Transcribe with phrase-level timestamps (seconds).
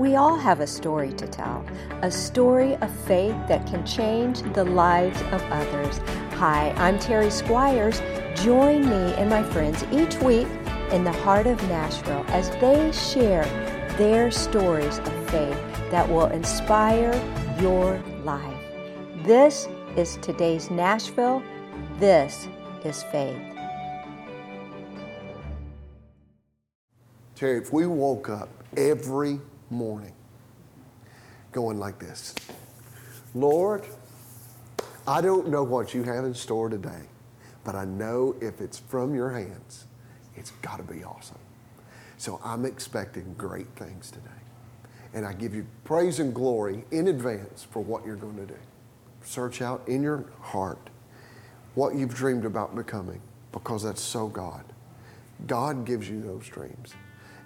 [0.00, 1.62] We all have a story to tell,
[2.00, 5.98] a story of faith that can change the lives of others.
[6.36, 8.00] Hi, I'm Terry Squires.
[8.34, 10.48] Join me and my friends each week
[10.90, 13.44] in the heart of Nashville as they share
[13.98, 15.60] their stories of faith
[15.90, 17.12] that will inspire
[17.60, 18.56] your life.
[19.22, 21.42] This is today's Nashville.
[21.98, 22.48] This
[22.86, 23.36] is faith.
[27.34, 28.48] Terry, if we woke up
[28.78, 29.40] every
[29.70, 30.12] morning
[31.52, 32.34] going like this
[33.34, 33.84] Lord,
[35.06, 37.02] I don't know what you have in store today,
[37.64, 39.86] but I know if it's from your hands,
[40.34, 41.38] it's got to be awesome.
[42.18, 44.28] So I'm expecting great things today.
[45.14, 48.58] And I give you praise and glory in advance for what you're going to do.
[49.24, 50.90] Search out in your heart
[51.74, 53.20] what you've dreamed about becoming
[53.52, 54.64] because that's so God.
[55.46, 56.94] God gives you those dreams.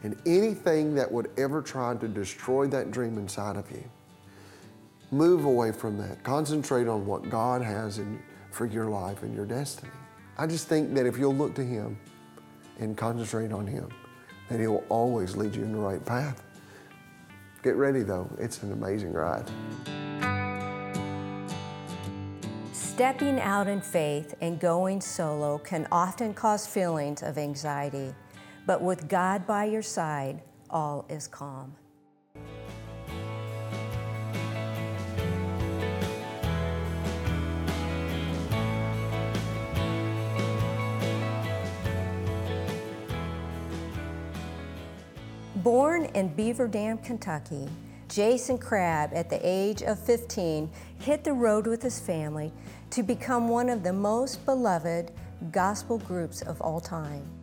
[0.04, 3.82] And anything that would ever try to destroy that dream inside of you,
[5.10, 6.22] move away from that.
[6.22, 9.90] Concentrate on what God has in, for your life and your destiny.
[10.36, 11.98] I just think that if you'll look to Him
[12.78, 13.88] and concentrate on Him,
[14.50, 16.44] that He will always lead you in the right path.
[17.62, 19.50] Get ready though, it's an amazing ride.
[22.72, 28.14] Stepping out in faith and going solo can often cause feelings of anxiety,
[28.66, 31.74] but with God by your side, all is calm.
[45.56, 47.68] Born in Beaver Dam, Kentucky,
[48.08, 52.52] Jason Crabb, at the age of 15, hit the road with his family
[52.90, 55.10] to become one of the most beloved
[55.52, 57.33] gospel groups of all time.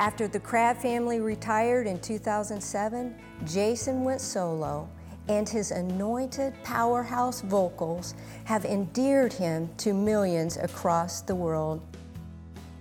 [0.00, 4.88] After the Crabb family retired in 2007, Jason went solo,
[5.28, 11.82] and his anointed powerhouse vocals have endeared him to millions across the world.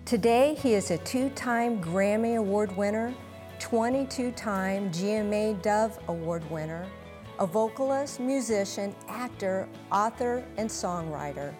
[0.05, 3.13] Today, he is a two time Grammy Award winner
[3.59, 6.87] 22 time GMA Dove Award winner,
[7.39, 11.53] a vocalist, musician, actor, author, and songwriter.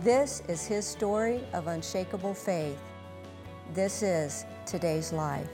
[0.00, 2.78] This is his story of unshakable faith.
[3.72, 5.48] This is today's life.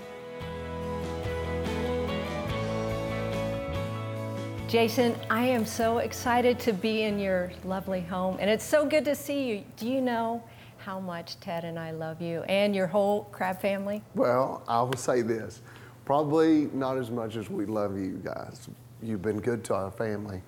[4.69, 9.04] Jason, I am so excited to be in your lovely home, and it's so good
[9.06, 9.65] to see you.
[9.76, 10.43] Do you know
[10.78, 14.03] how much Ted and I love you and your whole Crabb family?
[14.15, 15.62] Well, I will say this
[16.04, 18.69] probably not as much as we love you guys.
[19.03, 20.42] You've been good to our family.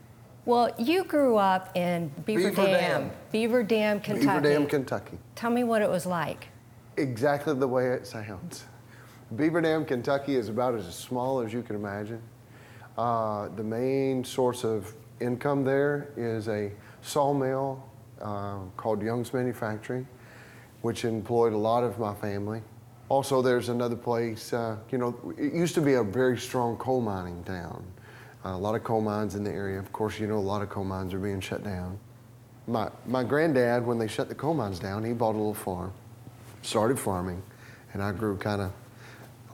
[0.45, 3.11] Well, you grew up in Beaver, Beaver Dam, Dam.
[3.31, 4.27] Beaver Dam, Kentucky.
[4.27, 5.19] Beaver Dam, Kentucky.
[5.37, 6.49] Tell me what it was like.
[6.97, 8.65] Exactly the way it sounds.
[9.37, 12.21] Beaver Dam, Kentucky is about as small as you can imagine.
[12.99, 16.71] Uh, the main source of income there is a
[17.01, 17.83] sawmill
[18.21, 20.07] uh, called Young's Manufacturing,
[20.83, 22.61] which employed a lot of my family.
[23.09, 27.01] Also, there's another place, uh, you know, it used to be a very strong coal
[27.01, 27.85] mining town.
[28.45, 29.79] a lot of coal mines in the area.
[29.79, 31.99] Of course, you know, a lot of coal mines are being shut down.
[32.67, 35.93] My, my granddad, when they shut the coal mines down, he bought a little farm,
[36.63, 37.43] started farming,
[37.93, 38.73] and I grew kind of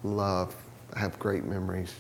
[0.03, 0.55] love,
[0.97, 1.95] have great memories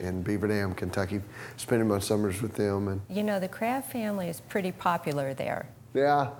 [0.00, 1.20] in Beaver Dam, Kentucky,
[1.56, 2.88] spending my summers with them.
[2.88, 5.66] And You know, the Crabb family is pretty popular there.
[5.94, 6.30] yeah,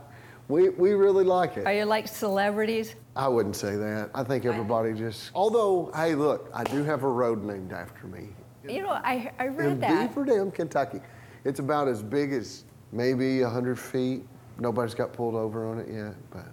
[0.48, 1.66] we, we really like it.
[1.66, 2.94] Are you like celebrities?
[3.14, 4.10] I wouldn't say that.
[4.14, 8.28] I think everybody just, although, hey, look, I do have a road named after me.
[8.68, 10.08] You know, I, I read in that.
[10.08, 11.00] Beaver Dam, Kentucky.
[11.44, 14.22] It's about as big as maybe 100 feet.
[14.58, 16.46] Nobody's got pulled over on it yet, but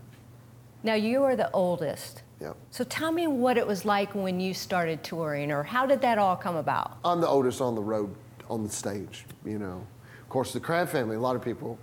[0.83, 2.23] Now, you are the oldest.
[2.39, 2.55] yep.
[2.71, 6.17] So tell me what it was like when you started touring, or how did that
[6.17, 6.97] all come about?
[7.03, 8.13] I'm the oldest on the road,
[8.49, 9.85] on the stage, you know.
[10.21, 11.77] Of course, the Crabb family, a lot of people,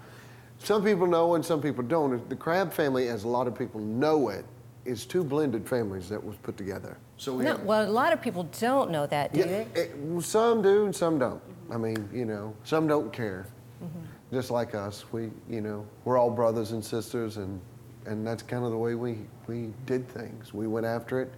[0.59, 2.29] some people know and some people don't.
[2.31, 4.45] The Crabb family, as a lot of people know it,
[4.87, 6.97] is two blended families that was put together.
[7.19, 9.67] So we No, have, well, a lot of people don't know that, do yeah, they?
[9.81, 11.43] it- well, some do and some don't.
[11.71, 13.47] I mean, you know, some don't care.
[13.83, 13.99] Mm-hmm.
[14.33, 17.61] Just like us, we, you know, we're all brothers and sisters, and
[18.07, 20.55] and that's kind of the way we we did things.
[20.55, 21.33] We went after it.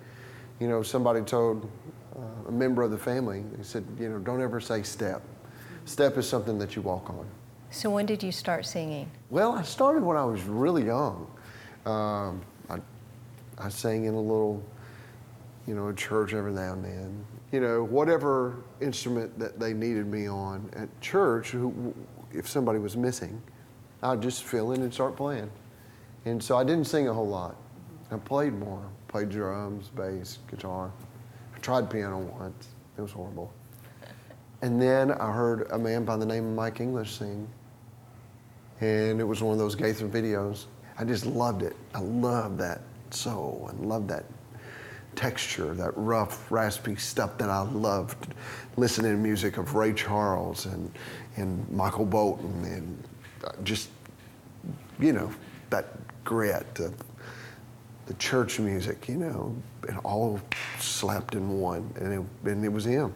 [0.60, 1.70] You know, somebody told
[2.16, 5.22] uh, a member of the family, they said, you know, don't ever say step.
[5.84, 7.26] Step is something that you walk on.
[7.70, 9.10] So when did you start singing?
[9.30, 11.30] Well, I started when I was really young.
[11.86, 12.78] Um, I,
[13.58, 14.62] I sang in a little,
[15.66, 17.24] you know, a church every now and then.
[17.52, 21.94] You know, whatever instrument that they needed me on at church, who,
[22.32, 23.40] if somebody was missing,
[24.02, 25.50] I'd just fill in and start playing.
[26.24, 27.56] And so I didn't sing a whole lot.
[28.10, 28.84] I played more.
[29.08, 30.92] Played drums, bass, guitar.
[31.54, 32.68] I tried piano once.
[32.96, 33.52] It was horrible.
[34.60, 37.48] And then I heard a man by the name of Mike English sing.
[38.80, 40.66] And it was one of those Gaither videos.
[40.98, 41.76] I just loved it.
[41.94, 42.80] I loved that
[43.10, 44.24] soul and loved that
[45.14, 48.34] texture, that rough, raspy stuff that I loved.
[48.76, 50.92] Listening to music of Ray Charles and,
[51.36, 53.04] and Michael Bolton and
[53.44, 53.90] uh, just,
[55.00, 55.30] you know,
[55.70, 55.86] that
[56.28, 56.92] grit of
[58.04, 59.56] the church music, you know,
[59.88, 60.38] it all
[60.78, 61.90] slapped in one.
[61.96, 63.14] And it, and it was him.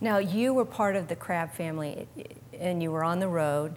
[0.00, 2.08] Now, you were part of the Crabb family
[2.58, 3.74] and you were on the road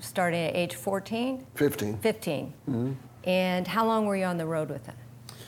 [0.00, 1.46] starting at age 14?
[1.54, 1.98] 15.
[1.98, 2.52] 15.
[2.68, 2.92] Mm-hmm.
[3.28, 4.96] And how long were you on the road with them,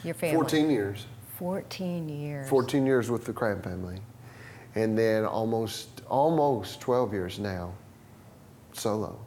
[0.04, 0.36] your family?
[0.36, 1.06] 14 years.
[1.38, 2.48] 14 years.
[2.48, 3.98] 14 years with the Crabb family.
[4.76, 7.72] And then almost, almost 12 years now,
[8.72, 9.18] solo.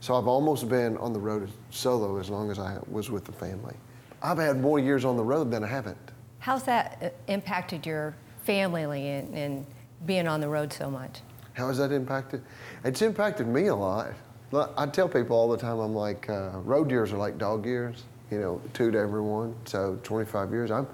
[0.00, 3.32] So I've almost been on the road solo as long as I was with the
[3.32, 3.74] family.
[4.22, 5.98] I've had more years on the road than I haven't.
[6.38, 9.66] How's that uh, impacted your family and, and
[10.06, 11.20] being on the road so much?
[11.52, 12.42] How has that impacted?
[12.84, 14.12] It's impacted me a lot.
[14.52, 18.04] I tell people all the time, I'm like, uh, road years are like dog years,
[18.30, 19.54] you know, two to everyone.
[19.64, 20.88] So 25 years, I'm,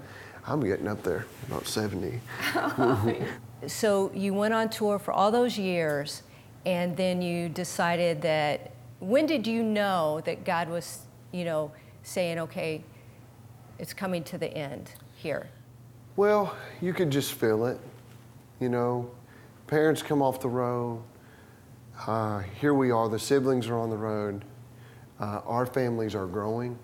[0.45, 2.19] I'm getting up there, about 70.
[3.67, 6.23] so you went on tour for all those years,
[6.65, 10.99] and then you decided that, when did you know that God was,
[11.31, 11.71] you know,
[12.03, 12.83] saying, okay,
[13.79, 15.49] it's coming to the end here?
[16.15, 17.79] Well, you could just feel it,
[18.59, 19.09] you know.
[19.67, 21.03] Parents come off the road.
[22.07, 24.43] Uh, here we are, the siblings are on the road.
[25.19, 26.77] Uh, our families are growing.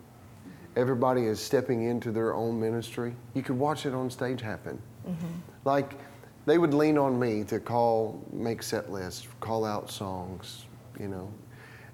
[0.76, 3.16] Everybody is stepping into their own ministry.
[3.36, 4.82] You could watch it on stage happen.
[5.08, 5.26] Mm-hmm.
[5.66, 5.94] Like
[6.46, 10.66] they would lean on me to call, make set lists, call out songs,
[11.00, 11.32] you know.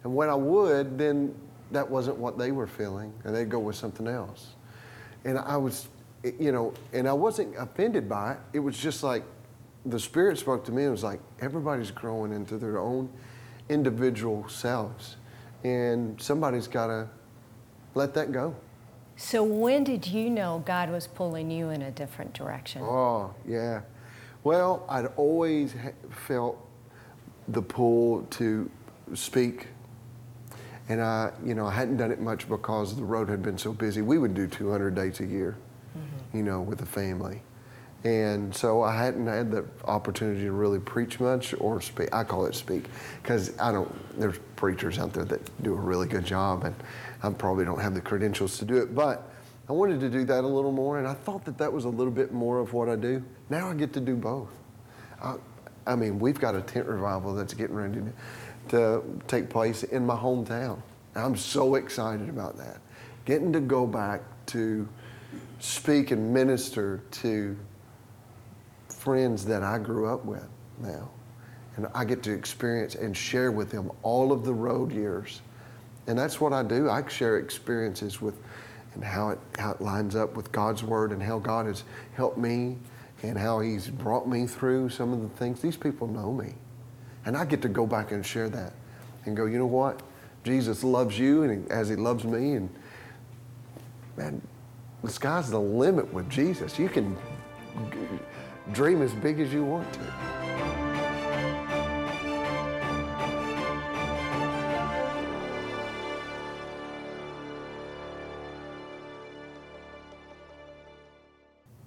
[0.04, 1.36] And when I would, then
[1.72, 4.56] that wasn't what they were feeling, and they'd go with something else.
[5.26, 5.90] And I was,
[6.24, 8.40] eh, you know, and I wasn't offended by it.
[8.54, 9.24] It was just like,
[9.86, 13.10] the Spirit spoke to me and was like, everybody's growing into their own
[13.70, 15.18] individual selves.
[15.64, 17.08] And somebody's got to
[17.96, 18.56] let that go.
[19.18, 22.82] So, when did you know God was pulling you in a different direction?
[22.82, 23.82] Oh, yeah.
[24.46, 25.76] Well, I'd always
[26.10, 26.58] felt
[27.50, 28.72] the pull to
[29.14, 29.68] speak.
[30.90, 33.72] And I, you know, I hadn't done it much because the road had been so
[33.72, 34.02] busy.
[34.02, 35.56] We would do 200 dates a year,
[35.96, 36.38] mm-hmm.
[36.38, 37.42] you know, with the family.
[38.04, 42.14] And so I hadn't had the opportunity to really preach much or speak.
[42.14, 42.86] I call it speak
[43.22, 46.76] because I don't, there's preachers out there that do a really good job and
[47.22, 48.96] I probably don't have the credentials to do it.
[48.96, 49.30] But
[49.68, 51.90] I wanted to do that a little more and I thought that that was a
[51.90, 53.22] little bit more of what I do.
[53.50, 54.50] Now I get to do both.
[55.22, 55.36] I,
[55.86, 58.14] I mean, we've got a tent revival that's getting ready to,
[58.70, 60.82] to take place in my hometown.
[61.16, 62.80] I'm so excited about that.
[63.26, 64.88] Getting to go back to
[65.60, 67.58] speak and minister to
[68.88, 70.48] friends that I grew up with
[70.80, 71.10] now.
[71.76, 75.42] And I get to experience and share with them all of the road years.
[76.08, 76.90] And that's what I do.
[76.90, 78.36] I share experiences with
[78.96, 81.84] and how it, how it lines up with God's Word and how God has
[82.16, 82.78] helped me
[83.24, 85.62] and how He's brought me through some of the things.
[85.62, 86.54] These people know me.
[87.30, 88.74] And I get to go back and share that
[89.26, 90.02] and go, you know what?
[90.44, 92.54] Jesus loves you and as He loves me.
[92.54, 92.68] And
[94.18, 94.42] man,
[95.04, 96.80] the sky's the limit with Jesus.
[96.80, 97.16] You can
[98.72, 100.39] dream as big as you want to.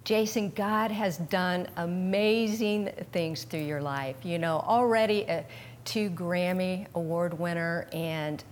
[0.05, 4.17] Jason, God has done amazing things through your life.
[4.25, 5.45] You know, already a
[5.85, 8.43] two Grammy Award winner and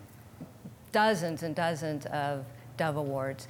[0.92, 2.44] dozens and dozens of
[2.76, 3.48] Dove Awards.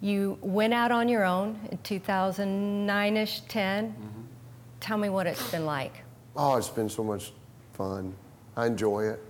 [0.00, 3.88] You went out on your own in 2009 ish, 10.
[3.88, 4.04] Mm-hmm.
[4.80, 6.02] Tell me what it's been like.
[6.36, 7.32] Oh, it's been so much
[7.72, 8.14] fun.
[8.56, 9.22] I enjoy it.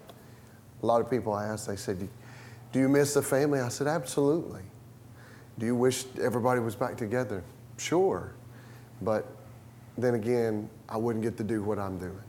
[0.82, 2.08] A lot of people ask, they said,
[2.72, 3.60] Do you miss the family?
[3.60, 4.62] I said, Absolutely.
[5.58, 7.42] Do you wish everybody was back together?
[7.76, 8.32] Sure.
[9.02, 9.26] But
[9.98, 12.22] then again, I wouldn't get to do what I'm doing.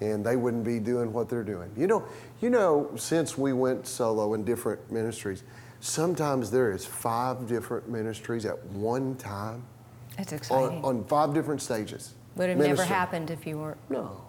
[0.00, 1.70] And they wouldn't be doing what they're doing.
[1.76, 2.04] You know,
[2.40, 5.42] you know, since we went solo in different ministries,
[5.80, 9.62] Sometimes there is five different ministries at one time.
[10.16, 10.78] That's exciting.
[10.78, 12.14] On, on five different stages.
[12.34, 12.78] Would have Ministry.
[12.78, 13.78] never happened if you weren't.
[13.88, 14.24] No.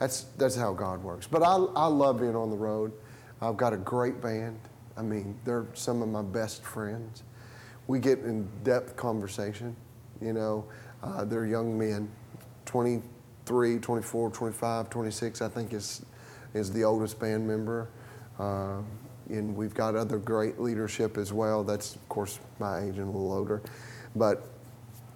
[0.00, 1.26] That's, that's how God works.
[1.26, 2.92] But I, I love being on the road.
[3.40, 4.58] I've got a great band.
[4.96, 7.22] I mean, they're some of my best friends.
[7.86, 9.76] We get in depth conversation.
[10.20, 10.64] You know,
[11.02, 12.10] uh, they're young men,
[12.66, 16.04] 23, 24, 25, 26, I think is,
[16.54, 17.88] is the oldest band member.
[18.38, 18.78] Uh,
[19.28, 21.62] and we've got other great leadership as well.
[21.62, 23.62] That's, of course, my age and a little older.
[24.16, 24.48] But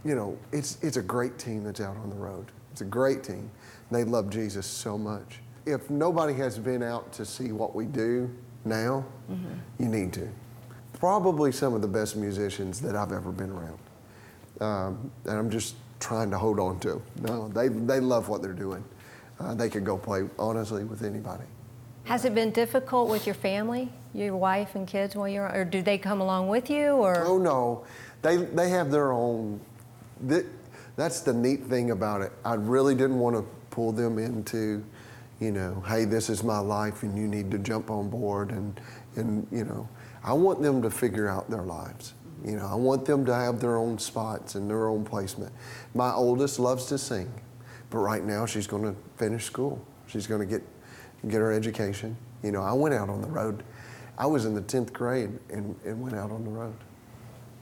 [0.04, 2.46] you know, it's, it's a great team that's out on the road.
[2.72, 3.50] It's a great team.
[3.90, 5.40] They love Jesus so much.
[5.66, 8.30] If nobody has been out to see what we do
[8.64, 9.04] now,
[9.78, 10.28] you need to.
[10.94, 13.78] Probably some of the best musicians that I've ever been around.
[14.62, 17.02] Um, and I'm just trying to hold on to.
[17.20, 18.84] No, they, they love what they're doing.
[19.40, 21.44] Uh, they could go play, honestly, with anybody.
[22.04, 25.82] Has it been difficult with your family, your wife and kids while you're, or do
[25.82, 27.24] they come along with you, or?
[27.24, 27.84] Oh no,
[28.22, 29.60] they they have their own.
[30.22, 30.44] That,
[30.96, 32.32] that's the neat thing about it.
[32.44, 34.84] I really didn't want to pull them into,
[35.40, 38.80] you know, hey, this is my life, and you need to jump on board, and
[39.14, 39.88] and you know,
[40.24, 42.14] I want them to figure out their lives.
[42.44, 45.52] You know, I want them to have their own spots and their own placement.
[45.94, 47.32] My oldest loves to sing,
[47.90, 49.84] but right now she's going to finish school.
[50.06, 50.62] She's going to get
[51.28, 52.16] get her education.
[52.42, 53.62] You know, I went out on the road.
[54.18, 56.74] I was in the 10th grade and, and went out on the road.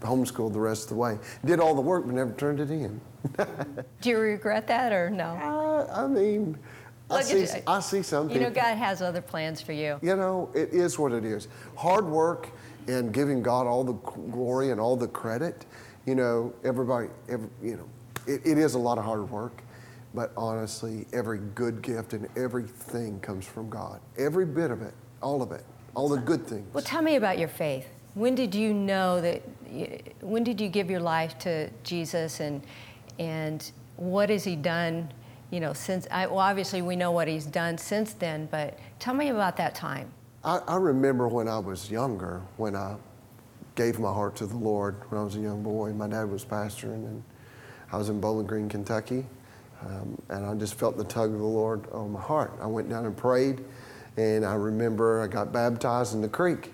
[0.01, 1.19] Homeschooled the rest of the way.
[1.45, 3.01] Did all the work but never turned it in.
[4.01, 5.87] Do you regret that or no?
[5.91, 6.59] I, I mean,
[7.11, 7.61] I see.
[7.67, 8.49] I see some You people.
[8.49, 9.99] know, God has other plans for you.
[10.01, 11.49] You know, it is what it is.
[11.77, 12.49] Hard work
[12.89, 15.67] and giving God all the glory and all the credit.
[16.07, 17.89] You know, everybody, every, you know,
[18.27, 19.63] it, it is a lot of hard work.
[20.13, 24.01] But honestly, every good gift and everything comes from God.
[24.19, 26.67] Every bit of it, all of it, all the good things.
[26.75, 27.87] Well, tell me about your faith.
[28.15, 29.43] When did you know that?
[30.21, 32.61] When did you give your life to Jesus, and
[33.21, 35.13] and what has He done?
[35.51, 39.15] You know, since I, well, obviously we know what He's done since then, but tell
[39.15, 40.11] me about that time.
[40.43, 42.97] I, I remember when I was younger, when I
[43.75, 45.93] gave my heart to the Lord when I was a young boy.
[45.93, 47.23] My dad was pastoring, and
[47.93, 49.27] I was in Bowling Green, Kentucky,
[49.83, 52.53] um, and I just felt the tug of the Lord on my heart.
[52.61, 53.61] I went down and prayed,
[54.17, 56.73] and I remember I got baptized in the creek,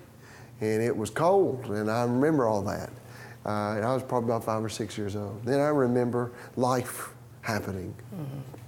[0.61, 2.89] and it was cold, and I remember all that.
[3.45, 5.45] Uh, and I was probably about five or six years old.
[5.45, 7.09] Then I remember life
[7.41, 7.93] happening.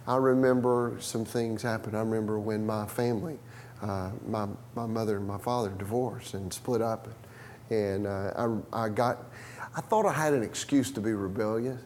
[0.07, 1.97] I remember some things happened.
[1.97, 3.37] I remember when my family,
[3.81, 7.07] uh, my, my mother and my father divorced and split up.
[7.69, 9.25] And uh, I, I got,
[9.75, 11.79] I thought I had an excuse to be rebellious,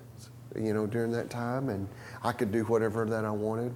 [0.55, 1.69] you know, during that time.
[1.69, 1.87] And
[2.23, 3.73] I could do whatever that I wanted.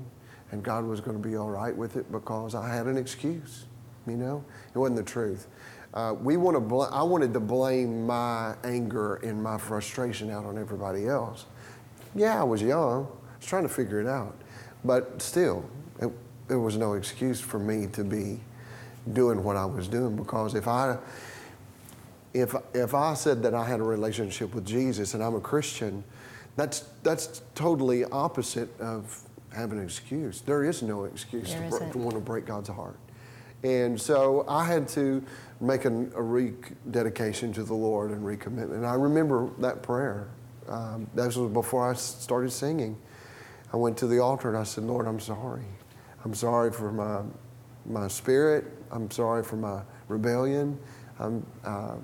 [0.51, 3.65] And God was going to be all right with it because I had an excuse,
[4.07, 4.43] you know?
[4.73, 5.47] It wasn't the truth.
[5.93, 10.45] Uh, we want to bl- I wanted to blame my anger and my frustration out
[10.45, 11.45] on everybody else.
[12.15, 13.05] Yeah, I was young.
[13.05, 14.35] I was trying to figure it out.
[14.85, 15.69] But still,
[15.99, 16.11] it,
[16.47, 18.39] there was no excuse for me to be
[19.13, 20.97] doing what I was doing because if I
[22.33, 26.03] if if I said that I had a relationship with Jesus and I'm a Christian,
[26.55, 29.21] that's that's totally opposite of
[29.53, 30.41] having an excuse.
[30.41, 32.99] There is no excuse to, to want to break God's heart.
[33.63, 35.23] And so I had to
[35.59, 38.75] make an, a rededication to the Lord and recommitment.
[38.75, 40.27] And I remember that prayer.
[40.67, 42.97] Um, that was before I started singing.
[43.73, 45.65] I went to the altar and I said, Lord, I'm sorry.
[46.27, 47.21] I'm sorry for my,
[47.85, 48.65] my spirit.
[48.91, 50.77] I'm sorry for my rebellion.
[51.19, 51.95] I'm, uh,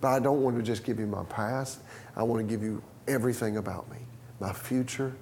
[0.00, 1.80] but I don't want to just give you my past.
[2.14, 3.98] I want to give you everything about me,
[4.38, 5.12] my future,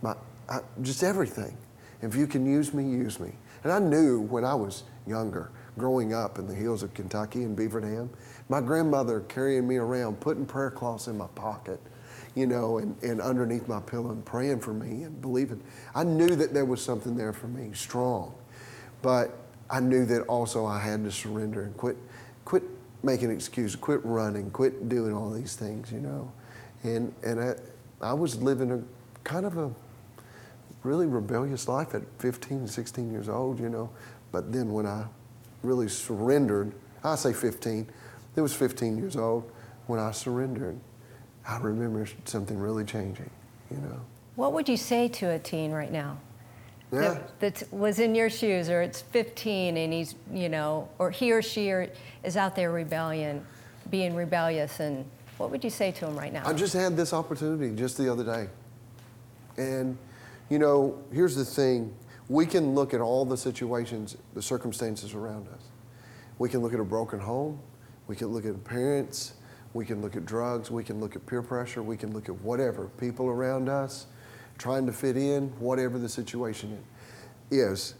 [0.00, 0.14] my,
[0.48, 1.54] I, just everything.
[2.00, 3.32] If you can use me, use me.
[3.62, 7.54] And I knew when I was younger, growing up in the hills of Kentucky and
[7.54, 8.08] Beaver Dam,
[8.48, 11.78] my grandmother carrying me around, putting prayer cloths in my pocket,
[12.34, 15.62] you know, and, and underneath my pillow and praying for me and believing.
[15.94, 18.34] I knew that there was something there for me, strong.
[19.02, 19.36] But
[19.68, 21.96] I knew that also I had to surrender and quit,
[22.44, 22.62] quit
[23.02, 26.32] making excuses, quit running, quit doing all these things, you know.
[26.84, 27.54] And, and I,
[28.00, 28.82] I was living a
[29.24, 29.70] kind of a
[30.82, 33.90] really rebellious life at 15, 16 years old, you know.
[34.30, 35.06] But then when I
[35.62, 36.72] really surrendered,
[37.04, 37.86] I say 15,
[38.36, 39.50] it was 15 years old
[39.86, 40.78] when I surrendered.
[41.46, 43.30] I remember something really changing,
[43.70, 44.00] you know.
[44.36, 46.18] What would you say to a teen right now?
[46.92, 47.00] Yeah.
[47.40, 51.32] That, that was in your shoes, or it's 15 and he's, you know, or he
[51.32, 51.90] or she are,
[52.22, 53.44] is out there rebellion,
[53.90, 55.04] being rebellious, and
[55.38, 56.42] what would you say to him right now?
[56.46, 58.48] I just had this opportunity just the other day.
[59.56, 59.96] And,
[60.50, 61.92] you know, here's the thing
[62.28, 65.62] we can look at all the situations, the circumstances around us.
[66.38, 67.58] We can look at a broken home,
[68.06, 69.34] we can look at parents,
[69.74, 72.34] we can look at drugs, we can look at peer pressure, we can look at
[72.42, 74.06] whatever, people around us
[74.58, 76.78] trying to fit in, whatever the situation
[77.50, 77.94] is.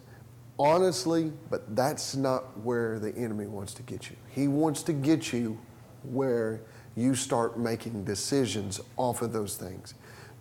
[0.58, 4.16] Honestly, but that's not where the enemy wants to get you.
[4.28, 5.58] He wants to get you
[6.04, 6.60] where
[6.94, 9.94] you start making decisions off of those things.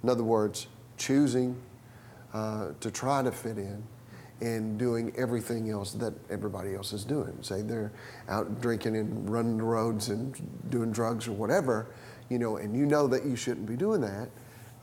[0.03, 1.55] In other words, choosing
[2.33, 3.83] uh, to try to fit in
[4.41, 7.37] and doing everything else that everybody else is doing.
[7.41, 7.91] Say they're
[8.27, 10.35] out drinking and running the roads and
[10.69, 11.87] doing drugs or whatever,
[12.29, 14.29] you know, and you know that you shouldn't be doing that,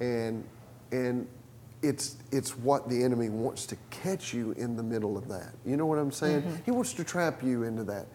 [0.00, 0.44] And,
[0.92, 1.26] and
[1.82, 5.52] it's, it's what the enemy wants to catch you in the middle of that.
[5.66, 6.42] You know what I'm saying?
[6.42, 6.64] Mm-hmm.
[6.64, 8.06] He wants to trap you into that.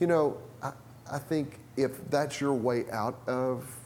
[0.00, 0.72] You know, I,
[1.10, 3.76] I think if that's your way out of,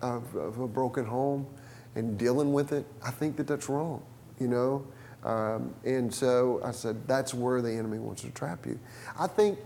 [0.00, 1.46] of, of a broken home
[1.94, 4.02] and dealing with it, I think that that's wrong,
[4.38, 4.86] you know?
[5.24, 8.78] Um, and so I said, that's where the enemy wants to trap you.
[9.18, 9.58] I think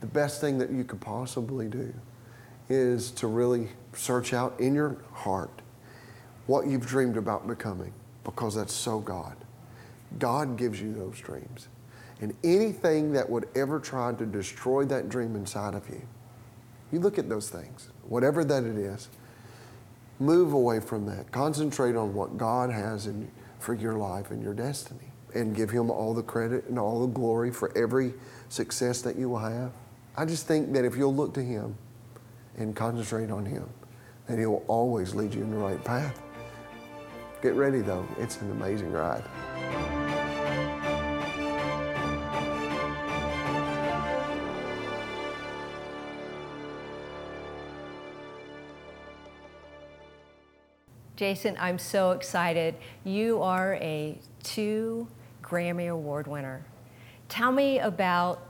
[0.00, 1.92] the best thing that you could possibly do
[2.68, 5.62] is to really search out in your heart
[6.46, 7.92] what you've dreamed about becoming
[8.24, 9.36] because that's so God.
[10.18, 11.68] God gives you those dreams.
[12.20, 16.02] And anything that would ever try to destroy that dream inside of you,
[16.90, 19.08] you look at those things, whatever that it is,
[20.18, 21.30] move away from that.
[21.30, 23.30] Concentrate on what God has in,
[23.66, 25.10] for your life and your destiny.
[25.34, 28.14] And give Him all the credit and all the glory for every
[28.48, 29.72] success that you will have.
[30.16, 31.76] I just think that if you'll look to Him
[32.56, 33.68] and concentrate on Him,
[34.28, 36.22] that He'll always lead you in the right path.
[37.42, 39.24] Get ready though, it's an amazing ride.
[51.16, 52.74] Jason, I'm so excited.
[53.02, 55.08] You are a two
[55.42, 56.64] Grammy Award winner.
[57.30, 58.42] Tell me about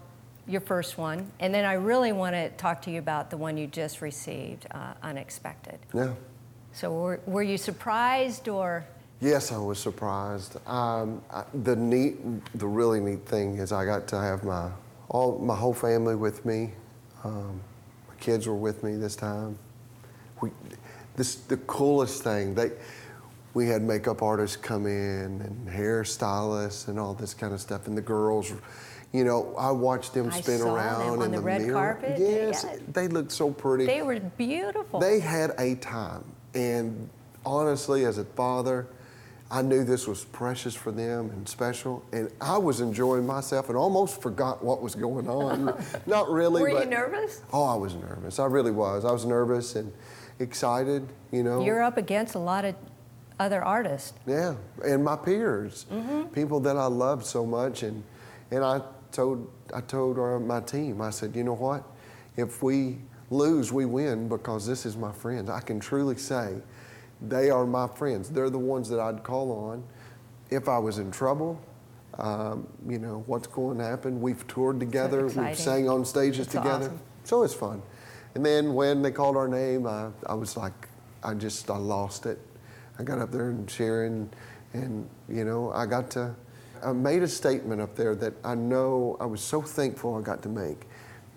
[0.49, 3.57] your first one, and then I really want to talk to you about the one
[3.57, 5.79] you just received, uh, Unexpected.
[5.95, 6.15] Yeah.
[6.73, 8.85] So, were, were you surprised or?
[9.21, 10.57] Yes, I was surprised.
[10.69, 12.17] Um, I, the neat,
[12.55, 14.71] the really neat thing is I got to have my
[15.09, 16.73] all my whole family with me.
[17.23, 17.61] Um,
[18.09, 19.57] my kids were with me this time.
[20.41, 20.51] We,
[21.17, 22.55] this the coolest thing.
[22.55, 22.73] They,
[23.55, 27.97] we had makeup artists come in and hairstylists and all this kind of stuff, and
[27.97, 28.53] the girls.
[29.13, 31.73] You know, I watched them I spin them around on in the the, red mirror.
[31.73, 32.19] carpet.
[32.19, 32.77] Yes, Yeah.
[32.93, 33.87] they looked so pretty.
[33.87, 35.01] They were beautiful.
[35.01, 36.25] They had a time.
[36.55, 37.09] And
[37.47, 38.87] honestly, as a father,
[39.51, 42.03] I knew this was precious for them and special.
[42.13, 45.83] And I was enjoying myself and almost forgot what was going on.
[46.07, 46.61] Not really.
[46.61, 47.41] were you but, nervous?
[47.53, 48.39] Oh, I was nervous.
[48.39, 49.05] I really was.
[49.05, 49.93] I was nervous and
[50.39, 51.65] excited, you know.
[51.65, 52.75] You're up against a lot of
[53.39, 54.13] other artists.
[54.27, 56.29] Yeah, and my peers, Mm-hmm.
[56.29, 58.03] people that I loved so much, and
[58.51, 58.81] and I
[59.13, 61.83] told I told our, my team, I said, you know what,
[62.37, 62.99] if we
[63.31, 65.51] lose, we win because this is my friends.
[65.51, 66.55] I can truly say,
[67.21, 68.29] they are my friends.
[68.31, 69.83] They're the ones that I'd call on
[70.51, 71.61] if I was in trouble.
[72.19, 74.23] Um, you know what's going to happen.
[74.23, 75.27] We've toured together.
[75.27, 76.87] We've sang on stages It's together.
[76.87, 77.01] awesome.
[77.25, 77.83] So it's fun.
[78.37, 80.75] And then when they called our name, I, I was like,
[81.25, 82.39] I just, I lost it.
[82.99, 84.29] I got up there and sharing,
[84.75, 86.35] and, you know, I got to,
[86.85, 90.43] I made a statement up there that I know I was so thankful I got
[90.43, 90.83] to make.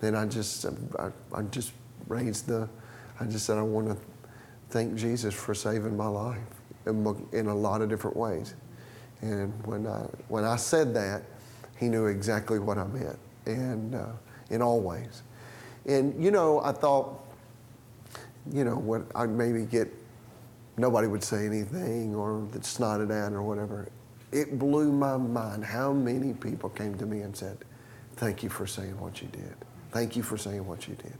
[0.02, 0.66] Then I just,
[0.98, 1.72] I, I just
[2.06, 2.68] raised the,
[3.18, 3.96] I just said, I want to
[4.68, 6.36] thank Jesus for saving my life
[6.84, 8.54] in, in a lot of different ways.
[9.22, 11.22] And when I, when I said that,
[11.78, 14.08] he knew exactly what I meant, and uh,
[14.50, 15.22] in all ways.
[15.86, 17.18] And you know, I thought,
[18.52, 19.92] you know, what I'd maybe get,
[20.76, 23.88] nobody would say anything or that snotted at or whatever.
[24.32, 27.58] It blew my mind how many people came to me and said,
[28.16, 29.54] Thank you for saying what you did.
[29.92, 31.14] Thank you for saying what you did.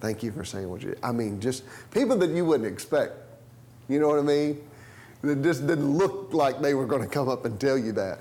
[0.00, 0.98] Thank you for saying what you did.
[1.02, 3.14] I mean, just people that you wouldn't expect.
[3.88, 4.62] You know what I mean?
[5.22, 8.20] That just didn't look like they were going to come up and tell you that.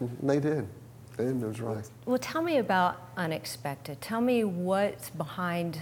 [0.00, 0.68] And
[1.16, 1.34] they did.
[1.34, 1.88] And it right.
[2.06, 4.00] Well, tell me about Unexpected.
[4.00, 5.78] Tell me what's behind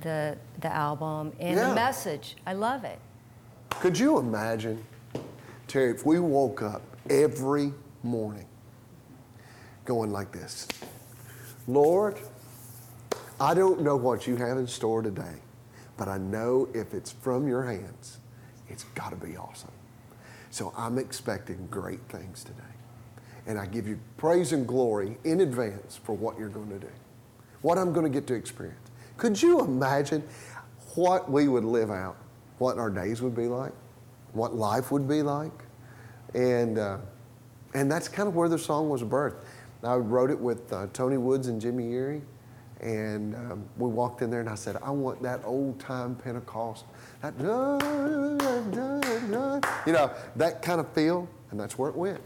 [0.00, 1.68] the the album and Yeah.
[1.68, 2.36] the message.
[2.46, 2.98] I love it.
[3.70, 4.84] Could you imagine,
[5.66, 8.46] Terry, if we woke up every morning
[9.84, 10.68] going like this
[11.66, 12.18] Lord,
[13.40, 15.36] I don't know what you have in store today,
[15.96, 18.18] but I know if it's from your hands,
[18.68, 19.70] it's got to be awesome.
[20.50, 22.62] So I'm expecting great things today.
[23.48, 26.92] And I give you praise and glory in advance for what you're going to do,
[27.62, 28.78] what I'm going to get to experience.
[29.16, 30.22] Could you imagine
[30.94, 32.16] what we would live out,
[32.58, 33.72] what our days would be like,
[34.34, 35.50] what life would be like?
[36.34, 36.98] And, uh,
[37.74, 39.42] and that's kind of where the song was birthed.
[39.82, 42.20] I wrote it with uh, Tony Woods and Jimmy Yeary.
[42.80, 46.84] And um, we walked in there and I said, I want that old time Pentecost,
[47.22, 47.34] that,
[49.86, 51.28] you know, that kind of feel.
[51.50, 52.20] And that's where it went.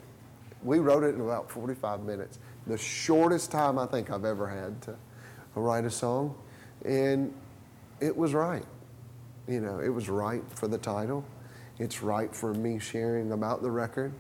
[0.62, 4.81] We wrote it in about 45 minutes, the shortest time I think I've ever had
[4.83, 4.96] to
[5.55, 6.35] write a song.
[6.85, 7.35] And
[8.01, 8.64] it was right.
[9.48, 11.25] You know, it was right for the title.
[11.79, 14.12] It's right for me sharing about the record.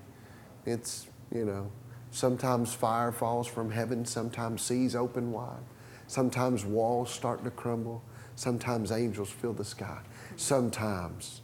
[0.66, 1.70] It's, you know,
[2.10, 5.62] sometimes fire falls from heaven, sometimes seas open wide,
[6.06, 8.02] sometimes walls start to crumble,
[8.36, 10.00] sometimes angels fill the sky,
[10.36, 11.42] sometimes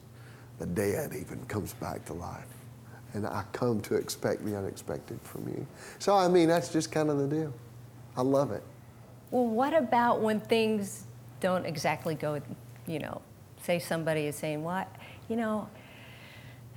[0.59, 2.58] the dead even comes back to life.
[3.15, 5.67] And I come to expect the unexpected from you.
[5.99, 7.53] So, I mean, that's just kind of the deal.
[8.17, 8.63] I love it.
[9.31, 11.05] Well, what about when things
[11.41, 12.41] don't exactly go,
[12.87, 13.23] you know,
[13.63, 14.89] say somebody is saying, what,
[15.29, 15.69] you know,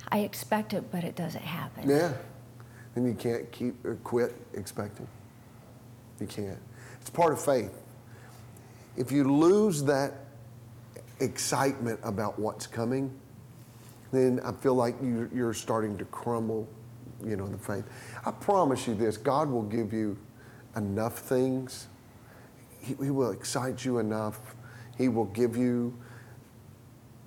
[0.08, 1.88] I expect it, but it doesn't happen.
[1.88, 2.12] Yeah.
[2.94, 5.08] Then you can't keep or quit expecting.
[6.20, 6.58] You can't.
[7.00, 7.72] It's part of faith.
[8.96, 10.12] If you lose that
[11.20, 13.10] excitement about what's coming,
[14.12, 16.68] then I feel like you, you're starting to crumble,
[17.24, 17.84] you know, in the faith.
[18.24, 20.18] I promise you this God will give you
[20.76, 21.88] enough things,
[22.80, 24.38] He, he will excite you enough,
[24.96, 25.96] He will give you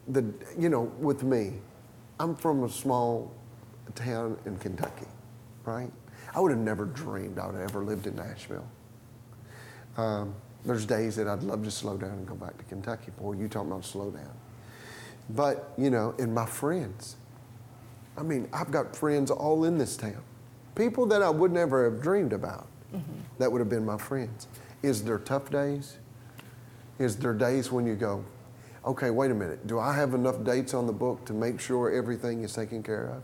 [0.07, 0.23] the,
[0.57, 1.53] you know, with me,
[2.19, 3.33] I'm from a small
[3.95, 5.07] town in Kentucky,
[5.63, 5.91] right?
[6.33, 8.67] I would have never dreamed I would have ever lived in Nashville.
[9.97, 13.11] Um, there's days that I'd love to slow down and go back to Kentucky.
[13.17, 14.31] Boy, you talking about slow down.
[15.29, 17.15] But, you know, and my friends.
[18.17, 20.21] I mean, I've got friends all in this town.
[20.75, 23.11] People that I would never have dreamed about mm-hmm.
[23.39, 24.47] that would have been my friends.
[24.83, 25.97] Is there tough days?
[26.99, 28.23] Is there days when you go,
[28.85, 31.91] okay, wait a minute, do I have enough dates on the book to make sure
[31.91, 33.23] everything is taken care of?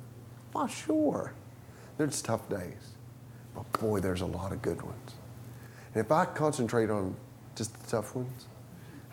[0.53, 1.33] Well, sure.
[1.97, 2.95] There's tough days.
[3.55, 5.15] But boy, there's a lot of good ones.
[5.93, 7.15] And if I concentrate on
[7.55, 8.47] just the tough ones,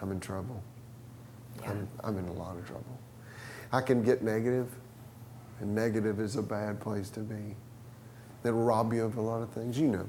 [0.01, 0.63] I'm in trouble.
[1.63, 1.71] Yeah.
[1.71, 2.99] I'm, I'm in a lot of trouble.
[3.73, 4.69] I can get negative,
[5.61, 7.57] and negative is a bad place to be.
[8.45, 9.79] It'll rob you of a lot of things.
[9.79, 10.07] You know.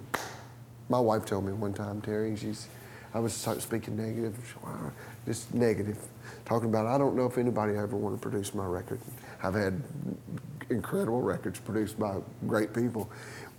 [0.89, 2.67] My wife told me one time, Terry, she's,
[3.13, 4.35] I was speaking negative,
[5.23, 5.99] just negative,
[6.45, 8.99] talking about, I don't know if anybody ever want to produce my record.
[9.43, 9.83] I've had
[10.71, 12.15] incredible records produced by
[12.47, 13.07] great people,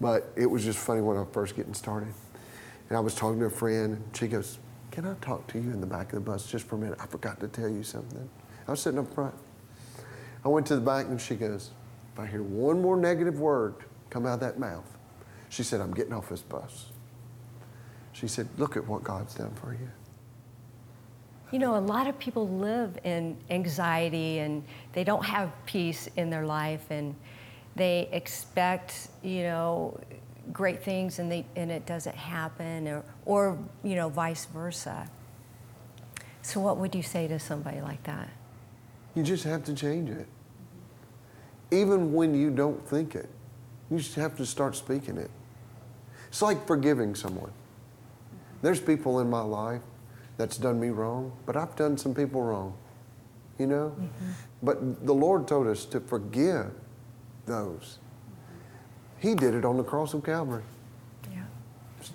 [0.01, 2.13] but it was just funny when I was first getting started.
[2.89, 4.59] And I was talking to a friend, and she goes,
[4.91, 6.99] Can I talk to you in the back of the bus just for a minute?
[7.01, 8.29] I forgot to tell you something.
[8.67, 9.35] I was sitting up front.
[10.45, 11.71] I went to the back, and she goes,
[12.13, 13.75] If I hear one more negative word
[14.09, 14.87] come out of that mouth,
[15.49, 16.87] she said, I'm getting off this bus.
[18.13, 19.91] She said, Look at what God's done for you.
[21.53, 26.31] You know, a lot of people live in anxiety and they don't have peace in
[26.31, 27.15] their life and
[27.75, 29.99] they expect, you know,
[30.53, 35.09] great things and, they, and it doesn't happen or, or, you know, vice versa.
[36.43, 38.31] So, what would you say to somebody like that?
[39.15, 40.27] You just have to change it.
[41.71, 43.29] Even when you don't think it,
[43.91, 45.31] you just have to start speaking it.
[46.29, 47.53] It's like forgiving someone.
[48.63, 49.83] There's people in my life
[50.37, 52.75] that's done me wrong, but I've done some people wrong,
[53.59, 53.95] you know?
[53.99, 54.31] Mm-hmm.
[54.63, 56.71] But the Lord told us to forgive
[57.47, 57.99] those.
[59.21, 60.63] He did it on the cross of Calvary.
[61.31, 61.43] Yeah.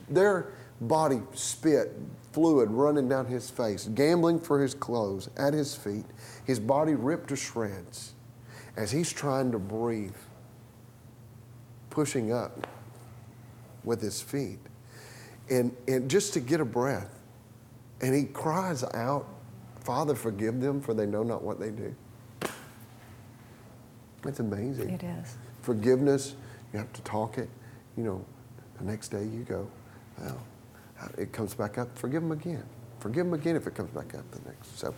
[0.09, 0.47] Their
[0.81, 1.93] body spit,
[2.33, 6.05] fluid running down his face, gambling for his clothes at his feet,
[6.45, 8.13] his body ripped to shreds
[8.75, 10.15] as he's trying to breathe,
[11.89, 12.67] pushing up
[13.83, 14.59] with his feet.
[15.49, 17.19] And, and just to get a breath.
[18.01, 19.27] And he cries out,
[19.81, 21.95] Father, forgive them, for they know not what they do.
[24.25, 24.89] It's amazing.
[24.89, 25.37] It is.
[25.61, 26.35] Forgiveness,
[26.75, 27.49] you have to talk it.
[27.95, 28.25] You know,
[28.77, 29.65] the next day you go,
[30.19, 30.41] well,
[31.17, 31.97] it comes back up.
[31.97, 32.65] Forgive them again.
[32.99, 34.77] Forgive them again if it comes back up the next.
[34.77, 34.93] So,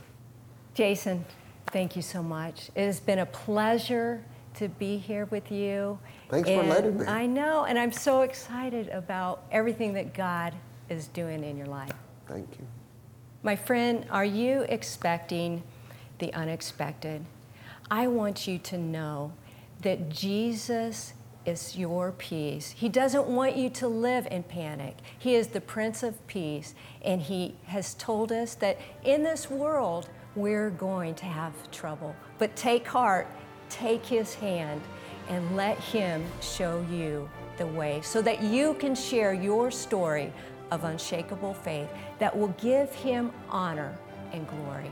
[0.73, 1.23] Jason,
[1.67, 2.71] thank you so much.
[2.73, 4.23] It has been a pleasure
[4.55, 5.99] to be here with you.
[6.29, 7.05] Thanks and for letting me.
[7.05, 10.55] I know, and I'm so excited about everything that God
[10.89, 11.93] is doing in your life.
[12.27, 12.65] Thank you.
[13.43, 15.61] My friend, are you expecting
[16.17, 17.23] the unexpected?
[17.91, 19.33] I want you to know
[19.83, 21.13] that Jesus
[21.47, 22.71] is your peace.
[22.71, 24.97] He doesn't want you to live in panic.
[25.17, 30.10] He is the Prince of Peace, and He has told us that in this world
[30.36, 32.15] we're going to have trouble.
[32.38, 33.27] But take heart,
[33.69, 34.81] take His hand,
[35.29, 40.31] and let Him show you the way so that you can share your story
[40.71, 43.97] of unshakable faith that will give him honor
[44.33, 44.91] and glory.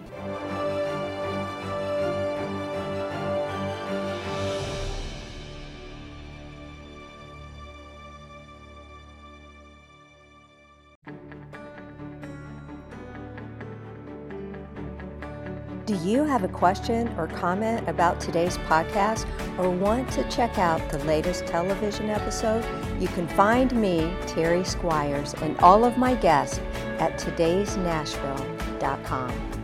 [15.86, 19.28] Do you have a question or comment about today's podcast
[19.60, 22.66] or want to check out the latest television episode?
[23.00, 26.58] You can find me, Terry Squires, and all of my guests
[26.98, 29.55] at today'snashville.com.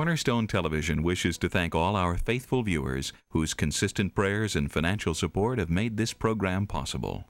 [0.00, 5.58] Cornerstone Television wishes to thank all our faithful viewers whose consistent prayers and financial support
[5.58, 7.26] have made this program possible.